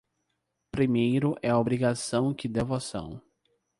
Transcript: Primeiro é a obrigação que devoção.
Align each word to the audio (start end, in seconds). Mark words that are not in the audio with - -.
Primeiro 0.71 1.35
é 1.43 1.51
a 1.51 1.59
obrigação 1.59 2.33
que 2.33 2.47
devoção. 2.47 3.21